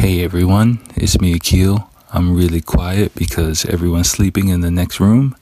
[0.00, 1.86] Hey everyone, it's me Akil.
[2.10, 5.36] I'm really quiet because everyone's sleeping in the next room.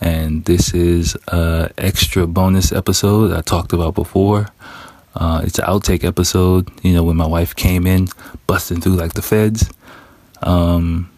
[0.00, 4.48] And this is a extra bonus episode I talked about before.
[5.14, 8.08] Uh, it's an outtake episode, you know, when my wife came in,
[8.46, 9.70] busting through like the feds.
[10.40, 11.10] Um,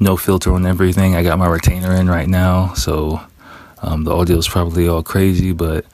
[0.00, 1.14] no filter on everything.
[1.14, 3.20] I got my retainer in right now, so
[3.82, 5.86] um, the audio is probably all crazy, but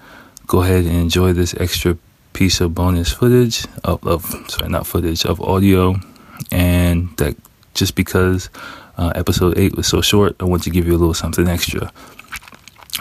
[0.47, 1.99] go ahead and enjoy this extra
[2.33, 6.01] piece of bonus footage of, of sorry, not footage of audio,
[6.51, 7.37] and that
[7.75, 8.51] just because
[8.97, 11.93] uh, episode eight was so short, I want to give you a little something extra.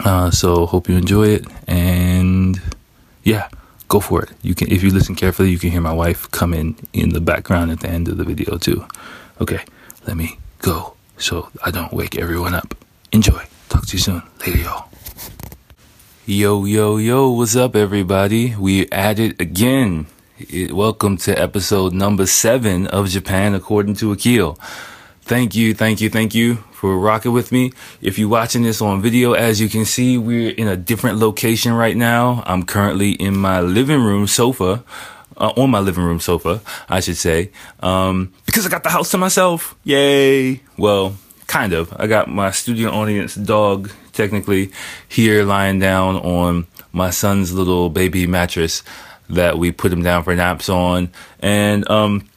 [0.04, 2.60] Uh, so hope you enjoy it, and
[3.24, 3.48] yeah,
[3.88, 4.30] go for it.
[4.42, 7.20] You can, if you listen carefully, you can hear my wife come in in the
[7.20, 8.86] background at the end of the video too.
[9.40, 9.64] Okay,
[10.06, 12.74] let me go so I don't wake everyone up.
[13.12, 13.42] Enjoy.
[13.68, 14.22] Talk to you soon.
[14.46, 14.88] Later, y'all.
[16.24, 18.54] Yo, yo, yo, what's up, everybody?
[18.54, 20.06] We at it again.
[20.40, 24.54] Welcome to episode number seven of Japan According to Akil.
[25.22, 27.72] Thank you, thank you, thank you for rocking with me.
[28.00, 31.72] If you're watching this on video, as you can see, we're in a different location
[31.72, 32.44] right now.
[32.46, 34.84] I'm currently in my living room sofa.
[35.36, 39.10] Uh, on my living room sofa, I should say, um, because I got the house
[39.12, 39.76] to myself.
[39.82, 40.62] Yay!
[40.76, 41.16] Well,
[41.48, 41.92] kind of.
[41.96, 44.70] I got my studio audience dog technically
[45.08, 48.82] here lying down on my son's little baby mattress
[49.30, 52.28] that we put them down for naps on, and um,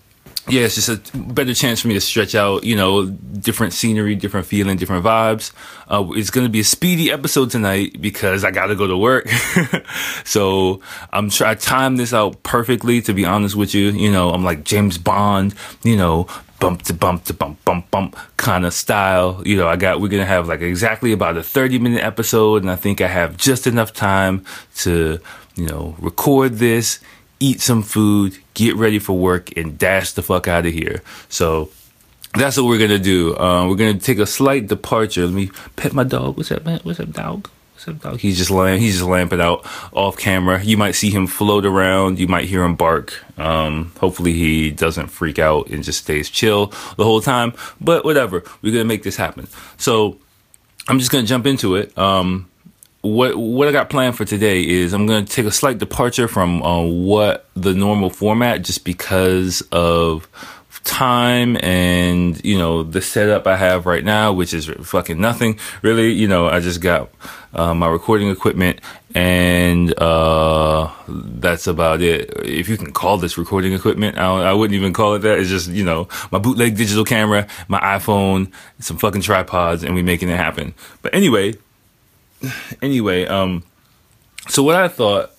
[0.48, 4.16] yeah, it's just a better chance for me to stretch out, you know, different scenery,
[4.16, 5.52] different feeling, different vibes.
[5.88, 8.98] Uh, it's going to be a speedy episode tonight because I got to go to
[8.98, 9.30] work.
[10.26, 10.82] so
[11.14, 13.92] I'm trying to time this out perfectly, to be honest with you.
[13.92, 16.28] You know, I'm like James Bond, you know,
[16.62, 19.42] bump to bump to bump, bump, bump kind of style.
[19.44, 22.62] You know, I got, we're to have like exactly about a 30 minute episode.
[22.62, 24.46] And I think I have just enough time
[24.78, 25.20] to,
[25.56, 27.02] you know, record this
[27.42, 31.02] eat some food, get ready for work, and dash the fuck out of here.
[31.28, 31.72] So
[32.36, 33.36] that's what we're gonna do.
[33.36, 35.26] Uh, we're gonna take a slight departure.
[35.26, 36.38] Let me pet my dog.
[36.38, 36.80] What's up, man?
[36.84, 37.50] What's up, dog?
[38.20, 38.80] He's just laying.
[38.80, 40.64] He's just lamping out off camera.
[40.64, 42.20] You might see him float around.
[42.20, 43.14] You might hear him bark.
[43.38, 46.68] Um, hopefully he doesn't freak out and just stays chill
[46.98, 47.54] the whole time.
[47.80, 48.44] But whatever.
[48.62, 49.48] We're gonna make this happen.
[49.78, 50.18] So
[50.88, 51.98] I'm just gonna jump into it.
[51.98, 52.50] Um,
[53.02, 56.62] what what I got planned for today is I'm to take a slight departure from
[56.62, 60.28] uh, what the normal format, just because of
[60.84, 66.12] time and you know the setup I have right now, which is fucking nothing really.
[66.12, 67.10] You know, I just got
[67.54, 68.82] uh, my recording equipment,
[69.14, 72.32] and uh, that's about it.
[72.44, 75.40] If you can call this recording equipment, I, I wouldn't even call it that.
[75.40, 80.04] It's just you know my bootleg digital camera, my iPhone, some fucking tripods, and we
[80.04, 80.74] making it happen.
[81.02, 81.54] But anyway
[82.82, 83.64] anyway, um,
[84.48, 85.32] so what I thought,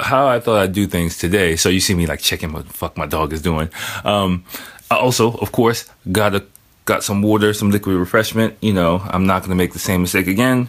[0.00, 1.56] how I thought I'd do things today.
[1.56, 3.70] So you see me like checking what the fuck my dog is doing.
[4.04, 4.44] Um,
[4.90, 6.44] also, of course, got a
[6.84, 8.56] got some water, some liquid refreshment.
[8.60, 10.68] You know, I'm not gonna make the same mistake again.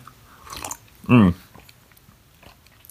[1.07, 1.33] Mm.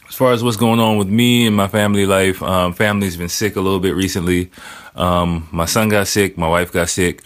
[0.09, 3.29] As far as what's going on with me and my family life, um, family's been
[3.29, 4.51] sick a little bit recently.
[4.95, 7.25] Um, my son got sick, my wife got sick.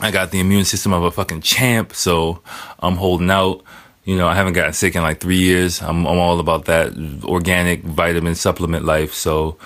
[0.00, 2.40] I got the immune system of a fucking champ, so
[2.78, 3.62] I'm holding out.
[4.04, 5.80] You know, I haven't gotten sick in like three years.
[5.80, 6.92] I'm, I'm all about that
[7.24, 9.14] organic vitamin supplement life.
[9.14, 9.56] So,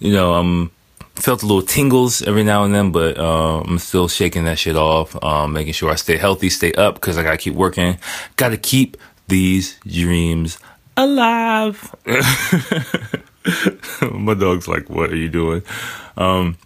[0.00, 0.72] you know, I'm
[1.14, 4.76] felt a little tingles every now and then, but uh, I'm still shaking that shit
[4.76, 5.22] off.
[5.22, 7.98] Um, making sure I stay healthy, stay up, because I gotta keep working.
[8.36, 8.96] Gotta keep
[9.28, 10.58] these dreams
[10.96, 11.94] alive.
[14.10, 15.62] My dog's like, "What are you doing?"
[16.16, 16.56] Um,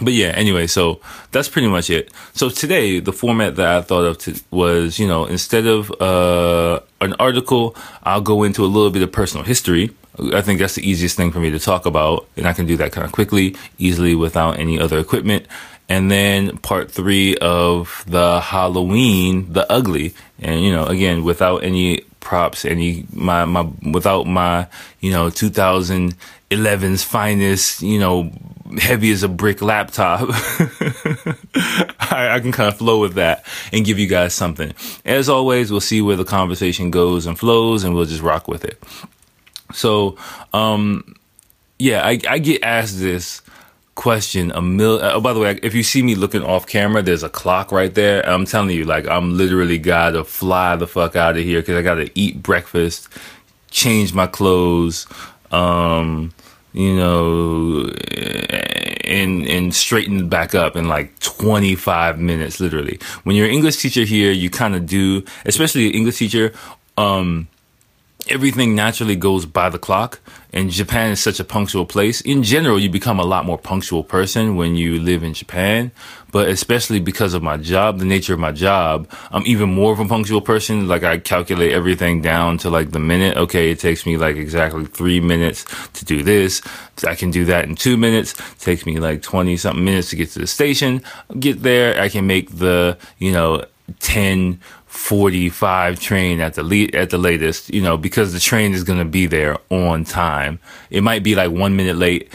[0.00, 2.10] but yeah, anyway, so that's pretty much it.
[2.32, 6.80] So today, the format that I thought of to, was, you know, instead of uh,
[7.00, 9.90] an article, I'll go into a little bit of personal history.
[10.34, 12.76] I think that's the easiest thing for me to talk about, and I can do
[12.78, 15.46] that kind of quickly, easily without any other equipment.
[15.88, 22.02] And then part three of the Halloween, the ugly, and you know, again, without any
[22.20, 23.62] props, any my my
[23.92, 24.68] without my
[25.00, 28.30] you know 2011's finest, you know
[28.78, 30.28] heavy as a brick laptop,
[31.98, 34.72] I, I, can kind of flow with that and give you guys something.
[35.04, 38.64] As always, we'll see where the conversation goes and flows, and we'll just rock with
[38.64, 38.80] it.
[39.72, 40.16] So,
[40.52, 41.14] um,
[41.78, 43.42] yeah, I, I get asked this
[43.94, 44.98] question a mil.
[45.02, 47.94] Oh, by the way, if you see me looking off camera, there's a clock right
[47.94, 48.26] there.
[48.26, 51.82] I'm telling you, like, I'm literally gotta fly the fuck out of here because I
[51.82, 53.08] gotta eat breakfast,
[53.70, 55.06] change my clothes,
[55.50, 56.32] um,
[56.72, 57.90] you know,
[59.04, 62.98] and and straighten back up in like 25 minutes, literally.
[63.24, 66.52] When you're an English teacher here, you kind of do, especially an English teacher,
[66.96, 67.48] um,
[68.30, 70.20] everything naturally goes by the clock
[70.52, 72.20] and Japan is such a punctual place.
[72.20, 75.92] In general, you become a lot more punctual person when you live in Japan,
[76.32, 80.00] but especially because of my job, the nature of my job, I'm even more of
[80.00, 80.88] a punctual person.
[80.88, 83.36] Like I calculate everything down to like the minute.
[83.36, 86.62] Okay, it takes me like exactly three minutes to do this.
[87.06, 88.38] I can do that in two minutes.
[88.38, 91.02] It takes me like 20 something minutes to get to the station.
[91.38, 92.00] Get there.
[92.00, 93.64] I can make the, you know,
[93.98, 94.60] 10,
[94.90, 98.98] 45 train at the le- at the latest, you know, because the train is going
[98.98, 100.58] to be there on time.
[100.90, 102.28] It might be like 1 minute late.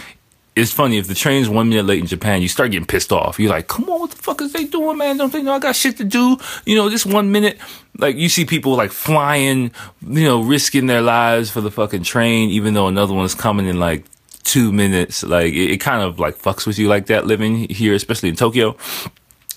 [0.56, 3.38] It's funny if the train's 1 minute late in Japan, you start getting pissed off.
[3.40, 5.18] You're like, "Come on, what the fuck is they doing, man?
[5.18, 7.60] Don't they know I got shit to do?" You know, this 1 minute
[7.98, 12.50] like you see people like flying, you know, risking their lives for the fucking train
[12.52, 14.06] even though another one's coming in like
[14.46, 15.24] 2 minutes.
[15.24, 18.38] Like it, it kind of like fucks with you like that living here, especially in
[18.38, 18.78] Tokyo.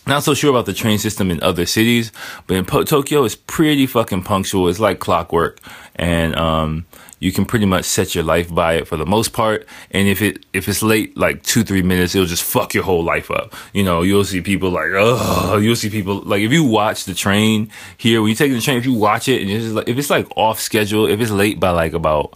[0.08, 2.12] Not so sure about the train system in other cities,
[2.46, 4.68] but in po- Tokyo, it's pretty fucking punctual.
[4.68, 5.60] It's like clockwork,
[5.96, 6.86] and um,
[7.18, 9.66] you can pretty much set your life by it for the most part.
[9.90, 13.04] And if it if it's late, like two three minutes, it'll just fuck your whole
[13.04, 13.54] life up.
[13.74, 17.12] You know, you'll see people like, oh, you'll see people like if you watch the
[17.12, 19.98] train here when you take the train, if you watch it and it's like if
[19.98, 22.32] it's like off schedule, if it's late by like about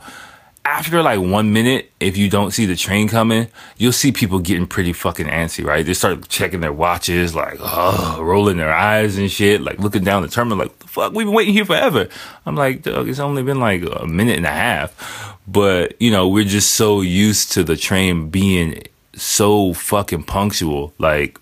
[0.64, 3.48] after like one minute, if you don't see the train coming,
[3.78, 5.84] you'll see people getting pretty fucking antsy, right?
[5.84, 10.22] They start checking their watches, like, oh, rolling their eyes and shit, like looking down
[10.22, 12.08] the terminal, like, the fuck, we've been waiting here forever.
[12.46, 15.36] I'm like, it's only been like a minute and a half.
[15.48, 18.84] But, you know, we're just so used to the train being
[19.16, 20.94] so fucking punctual.
[20.98, 21.40] Like,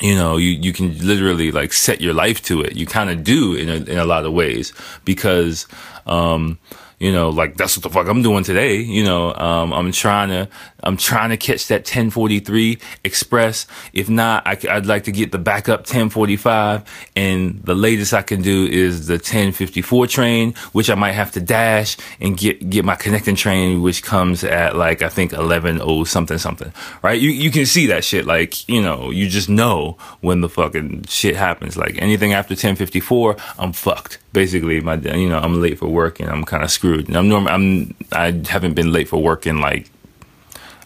[0.00, 2.76] you know, you, you can literally like set your life to it.
[2.76, 4.74] You kind of do in a, in a lot of ways
[5.06, 5.66] because,
[6.06, 6.58] um,
[7.04, 8.76] you know, like that's what the fuck I'm doing today.
[8.76, 10.48] You know, um, I'm trying to,
[10.82, 13.66] I'm trying to catch that 1043 express.
[13.92, 18.40] If not, I, would like to get the backup 1045 and the latest I can
[18.40, 22.94] do is the 1054 train, which I might have to dash and get, get my
[22.94, 26.72] connecting train, which comes at like, I think 11 oh something something,
[27.02, 27.20] right?
[27.20, 28.24] You, you can see that shit.
[28.24, 31.76] Like, you know, you just know when the fucking shit happens.
[31.76, 36.28] Like anything after 1054, I'm fucked basically my you know I'm late for work and
[36.28, 36.93] I'm kind of screwed.
[37.00, 39.90] I'm norm I'm I haven't been late for work in like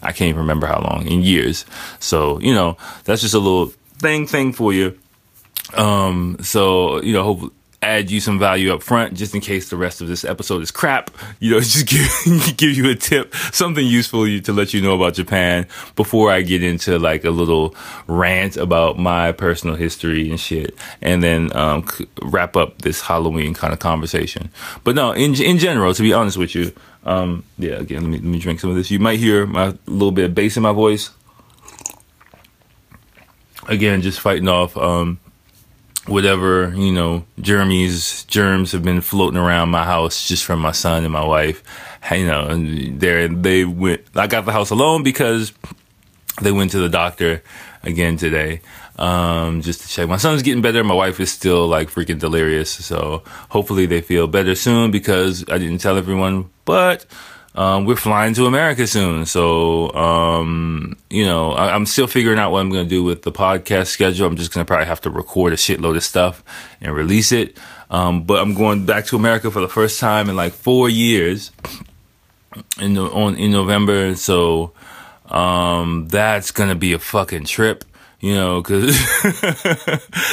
[0.02, 1.64] I can't even remember how long in years.
[1.98, 4.98] So you know that's just a little thing thing for you.
[5.74, 9.76] Um, so you know hope add you some value up front just in case the
[9.76, 11.10] rest of this episode is crap.
[11.38, 15.14] You know, just give, give you a tip, something useful to let you know about
[15.14, 17.74] Japan before I get into like a little
[18.06, 20.76] rant about my personal history and shit.
[21.00, 21.86] And then, um,
[22.22, 24.50] wrap up this Halloween kind of conversation.
[24.82, 26.72] But no, in, in general, to be honest with you,
[27.04, 28.90] um, yeah, again, let me, let me drink some of this.
[28.90, 31.10] You might hear my little bit of bass in my voice.
[33.68, 35.20] Again, just fighting off, um,
[36.08, 41.04] whatever you know germs germs have been floating around my house just from my son
[41.04, 41.62] and my wife.
[42.10, 45.52] You know they they went i got the house alone because
[46.40, 47.42] they went to the doctor
[47.82, 48.60] again today
[48.98, 50.08] um, just to check.
[50.08, 50.82] My son's getting better.
[50.82, 52.70] My wife is still like freaking delirious.
[52.70, 57.06] So hopefully they feel better soon because i didn't tell everyone but
[57.54, 59.26] um, we're flying to America soon.
[59.26, 63.22] So, um, you know, I, am still figuring out what I'm going to do with
[63.22, 64.26] the podcast schedule.
[64.26, 66.44] I'm just going to probably have to record a shitload of stuff
[66.80, 67.56] and release it.
[67.90, 71.50] Um, but I'm going back to America for the first time in like four years
[72.80, 74.14] in the, on in November.
[74.14, 74.72] So,
[75.26, 77.84] um, that's going to be a fucking trip
[78.20, 78.98] you know, cause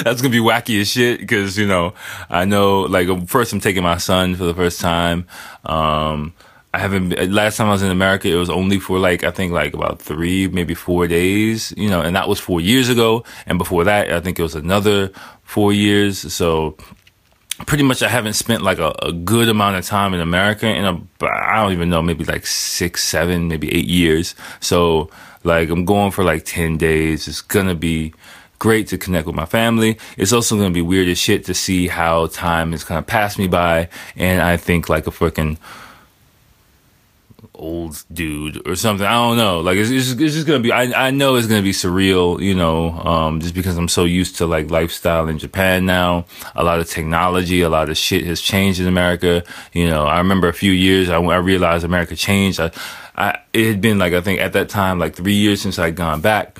[0.04, 1.28] that's gonna be wacky as shit.
[1.30, 1.94] Cause, you know,
[2.32, 5.28] I know, like, first I'm taking my son for the first time.
[5.64, 6.34] Um,
[6.76, 7.18] I haven't.
[7.18, 9.74] Uh, last time I was in America, it was only for like I think like
[9.74, 11.74] about three, maybe four days.
[11.78, 13.24] You know, and that was four years ago.
[13.46, 15.10] And before that, I think it was another
[15.44, 16.34] four years.
[16.34, 16.76] So
[17.66, 20.84] pretty much, I haven't spent like a, a good amount of time in America in
[20.84, 24.36] a I don't even know, maybe like six, seven, maybe eight years.
[24.60, 25.10] So
[25.46, 27.30] like I'm going for like ten days.
[27.30, 28.14] It's gonna be
[28.60, 29.98] great to connect with my family.
[30.18, 33.40] It's also to be weird as shit to see how time has kind of passed
[33.40, 33.88] me by.
[34.18, 35.58] And I think like a freaking
[37.56, 39.06] old dude or something.
[39.06, 39.60] I don't know.
[39.62, 40.72] Like it's, it's, it's just gonna be.
[40.72, 42.40] I I know it's gonna be surreal.
[42.40, 46.26] You know, um, just because I'm so used to like lifestyle in Japan now.
[46.56, 49.44] A lot of technology, a lot of shit has changed in America.
[49.74, 52.60] You know, I remember a few years I, I realized America changed.
[52.60, 52.72] I,
[53.16, 55.96] I it had been like I think at that time like three years since I'd
[55.96, 56.60] gone back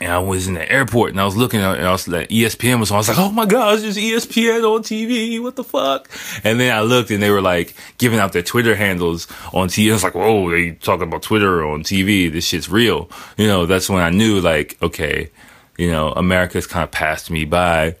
[0.00, 2.28] and I was in the airport and I was looking at and I was like
[2.28, 2.96] ESPN was on.
[2.96, 5.40] I was like, oh my gosh, there's ESPN on TV.
[5.40, 6.08] What the fuck?
[6.42, 9.90] And then I looked and they were like giving out their Twitter handles on TV.
[9.90, 12.32] I was like, whoa, they talking about Twitter on TV.
[12.32, 13.10] This shit's real.
[13.36, 15.30] You know, that's when I knew like, okay,
[15.76, 17.96] you know, America's kind of passed me by.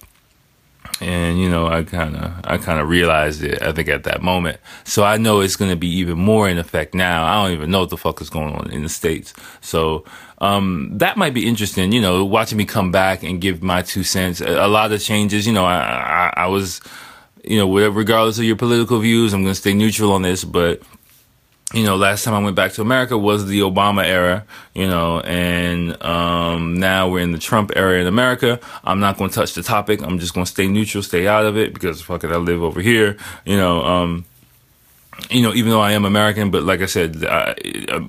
[1.00, 4.22] And you know i kind of i kind of realized it i think at that
[4.22, 4.58] moment.
[4.84, 7.24] So i know it's going to be even more in effect now.
[7.24, 9.34] I don't even know what the fuck is going on in the states.
[9.60, 10.04] So
[10.38, 14.02] um, that might be interesting you know watching me come back and give my two
[14.02, 14.40] cents.
[14.40, 16.80] A, a lot of changes you know I, I, I was
[17.44, 20.82] you know regardless of your political views i'm going to stay neutral on this but
[21.72, 25.20] you know, last time I went back to America was the Obama era, you know,
[25.20, 28.58] and um, now we're in the Trump era in America.
[28.82, 30.02] I'm not going to touch the topic.
[30.02, 32.62] I'm just going to stay neutral, stay out of it because fuck it, I live
[32.62, 33.84] over here, you know.
[33.84, 34.24] Um,
[35.28, 37.54] you know, even though I am American, but like I said, uh,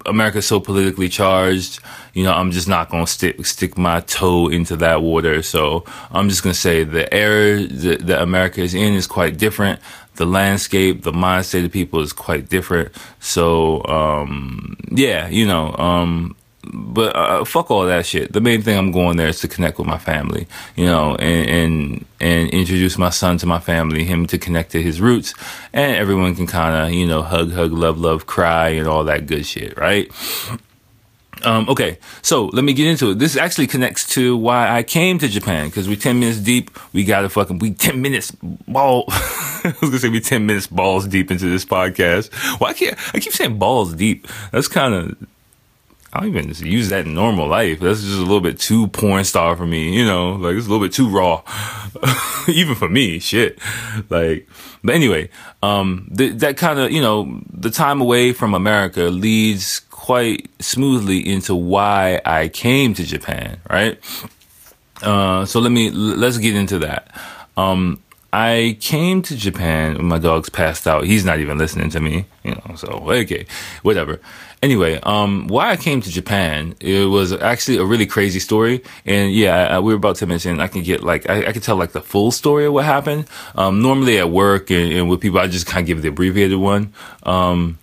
[0.05, 1.79] America's so politically charged.
[2.13, 5.41] You know, I'm just not going to stick stick my toe into that water.
[5.41, 9.37] So I'm just going to say the era that, that America is in is quite
[9.37, 9.79] different
[10.15, 12.91] the landscape, the mindset of people is quite different.
[13.19, 18.33] So, um, yeah, you know, um, but uh, fuck all that shit.
[18.33, 21.49] The main thing I'm going there is to connect with my family, you know, and
[21.49, 25.33] and, and introduce my son to my family, him to connect to his roots,
[25.73, 29.25] and everyone can kind of you know hug, hug, love, love, cry, and all that
[29.25, 30.11] good shit, right?
[31.43, 33.19] Um, okay, so let me get into it.
[33.19, 36.77] This actually connects to why I came to Japan because we're ten minutes deep.
[36.93, 39.05] We got to fucking we ten minutes ball.
[39.09, 42.33] I was gonna say we ten minutes balls deep into this podcast.
[42.59, 44.27] Why well, can't I keep saying balls deep?
[44.51, 45.15] That's kind of
[46.13, 47.79] I don't even use that in normal life.
[47.79, 50.69] That's just a little bit too porn star for me, you know, like it's a
[50.69, 51.41] little bit too raw,
[52.47, 53.57] even for me, shit.
[54.09, 54.47] Like,
[54.83, 55.29] but anyway,
[55.63, 61.25] um, th- that kind of, you know, the time away from America leads quite smoothly
[61.25, 63.97] into why I came to Japan, right?
[65.01, 67.15] Uh, so let me, let's get into that.
[67.55, 68.01] Um,
[68.33, 71.03] I came to Japan when my dog's passed out.
[71.05, 73.45] He's not even listening to me, you know, so okay,
[73.81, 74.19] whatever.
[74.61, 78.83] Anyway, um, why I came to Japan, it was actually a really crazy story.
[79.07, 81.63] And yeah, I, we were about to mention, I can get like, I, I can
[81.63, 83.25] tell like the full story of what happened.
[83.55, 86.59] Um, normally at work and, and, with people, I just kind of give the abbreviated
[86.59, 86.93] one.
[87.23, 87.79] Um,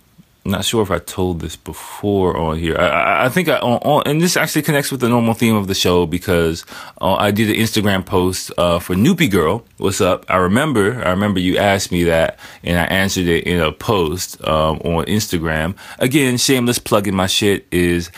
[0.49, 2.77] not sure if I told this before on here.
[2.77, 5.67] I, I think I, on, on, and this actually connects with the normal theme of
[5.67, 6.65] the show because
[7.01, 9.65] uh, I did an Instagram post uh, for Noopy Girl.
[9.77, 10.25] What's up?
[10.29, 14.41] I remember, I remember you asked me that, and I answered it in a post
[14.47, 15.75] um, on Instagram.
[15.99, 18.11] Again, shameless plugging my shit is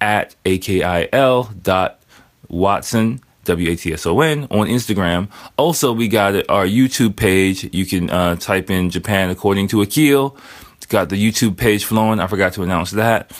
[0.00, 2.00] at akil dot
[2.48, 3.20] watson.
[3.44, 5.28] W A T S O N on Instagram.
[5.56, 7.68] Also, we got our YouTube page.
[7.74, 10.36] You can uh, type in Japan according to Akil
[10.90, 12.20] got the YouTube page flowing.
[12.20, 13.32] I forgot to announce that.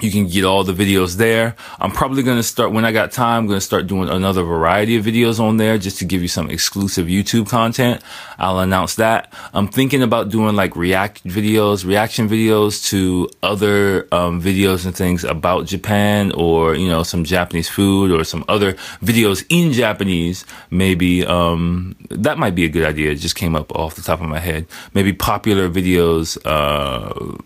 [0.00, 1.56] You can get all the videos there.
[1.80, 3.42] I'm probably going to start when I got time.
[3.42, 6.28] I'm going to start doing another variety of videos on there just to give you
[6.28, 8.00] some exclusive YouTube content.
[8.38, 9.32] I'll announce that.
[9.52, 15.24] I'm thinking about doing like react videos, reaction videos to other um, videos and things
[15.24, 20.44] about Japan or, you know, some Japanese food or some other videos in Japanese.
[20.70, 23.10] Maybe, um, that might be a good idea.
[23.10, 24.66] It just came up off the top of my head.
[24.94, 27.36] Maybe popular videos, uh,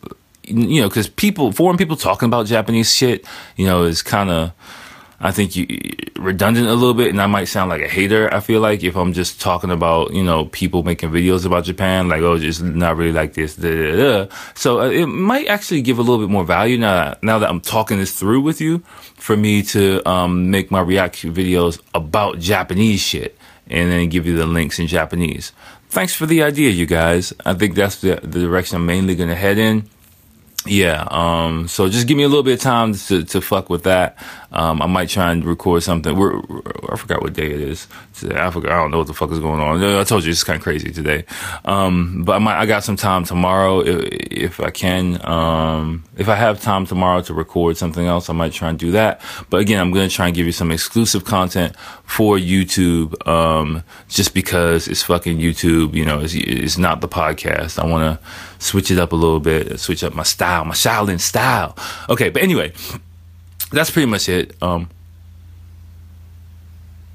[0.45, 4.53] you know, because people, foreign people talking about Japanese shit, you know, is kind of,
[5.21, 5.67] I think, you,
[6.17, 8.33] redundant a little bit, and I might sound like a hater.
[8.35, 12.09] I feel like if I'm just talking about, you know, people making videos about Japan,
[12.09, 13.55] like, oh, just not really like this.
[13.55, 14.35] Da, da, da.
[14.55, 17.17] So uh, it might actually give a little bit more value now.
[17.23, 18.79] Now that I'm talking this through with you,
[19.15, 23.39] for me to um, make my reaction videos about Japanese shit,
[23.71, 25.53] and then give you the links in Japanese.
[25.89, 27.33] Thanks for the idea, you guys.
[27.45, 29.89] I think that's the, the direction I'm mainly going to head in
[30.67, 33.83] yeah, um, so just give me a little bit of time to, to fuck with
[33.85, 34.17] that.
[34.53, 36.15] Um, I might try and record something.
[36.15, 36.39] We're,
[36.91, 37.89] I forgot what day it is.
[38.15, 38.39] Today.
[38.39, 38.73] I forgot.
[38.73, 39.83] I don't know what the fuck is going on.
[39.83, 41.25] I told you it's kind of crazy today.
[41.65, 45.25] Um, but I might, I got some time tomorrow if, if I can.
[45.27, 48.93] Um, if I have time tomorrow to record something else, I might try and do
[48.93, 49.21] that.
[49.49, 53.83] But again, I'm going to try and give you some exclusive content for YouTube, um,
[54.09, 57.79] just because it's fucking YouTube, you know, it's, it's not the podcast.
[57.79, 58.27] I want to
[58.59, 61.77] switch it up a little bit, switch up my style, my Shaolin style.
[62.09, 62.29] Okay.
[62.29, 62.73] But anyway,
[63.73, 64.55] that's pretty much it.
[64.63, 64.89] Um,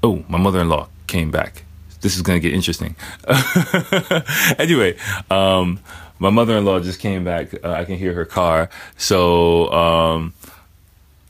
[0.02, 1.64] oh, my mother-in-law came back.
[2.00, 2.94] This is going to get interesting.
[4.58, 4.96] anyway,
[5.30, 5.80] um,
[6.18, 7.52] my mother-in-law just came back.
[7.64, 8.70] Uh, I can hear her car.
[8.96, 10.34] So, um,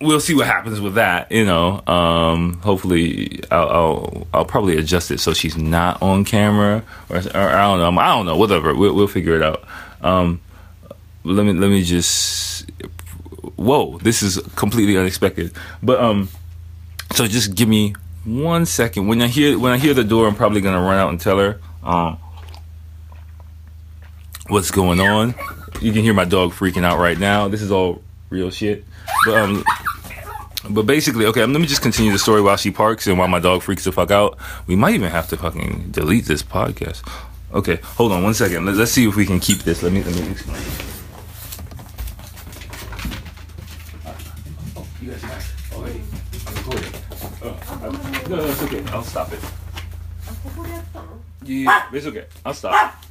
[0.01, 1.31] we'll see what happens with that.
[1.33, 6.85] You know, um, hopefully I'll, I'll, I'll probably adjust it so she's not on camera,
[7.09, 8.01] or, or I don't know.
[8.01, 8.37] I don't know.
[8.37, 8.75] Whatever.
[8.75, 9.65] We'll, we'll figure it out.
[10.03, 10.41] Um,
[11.25, 12.71] let me let me just
[13.59, 15.53] whoa, this is completely unexpected.
[15.83, 16.29] But um,
[17.13, 19.09] so just give me one second.
[19.09, 21.39] When I hear when I hear the door, I'm probably gonna run out and tell
[21.39, 22.19] her um
[24.47, 25.35] what's going on.
[25.81, 27.49] You can hear my dog freaking out right now.
[27.49, 28.85] This is all real shit.
[29.27, 29.65] But um,
[30.71, 33.29] but basically, okay, um, let me just continue the story while she parks and while
[33.29, 34.39] my dog freaks the fuck out.
[34.67, 37.09] We might even have to fucking delete this podcast.
[37.53, 38.67] Okay, hold on one second.
[38.77, 39.83] Let's see if we can keep this.
[39.83, 40.98] Let me let me explain.
[48.29, 48.85] No, no, it's okay.
[48.93, 49.41] I'll stop it.
[51.45, 52.27] Yeah, it's okay.
[52.45, 53.03] I'll stop.